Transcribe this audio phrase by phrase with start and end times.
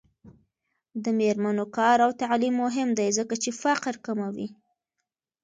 [1.03, 4.47] د میرمنو کار او تعلیم مهم دی ځکه چې فقر کموي.